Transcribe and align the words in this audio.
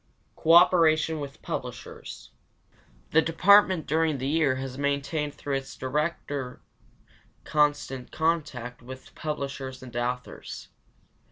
Cooperation 0.35 1.19
with 1.19 1.43
publishers. 1.43 2.31
The 3.11 3.21
department 3.21 3.85
during 3.85 4.17
the 4.17 4.25
year 4.27 4.55
has 4.55 4.75
maintained 4.75 5.35
through 5.35 5.57
its 5.57 5.75
director 5.77 6.59
constant 7.43 8.11
contact 8.11 8.81
with 8.81 9.13
publishers 9.13 9.83
and 9.83 9.95
authors. 9.95 10.69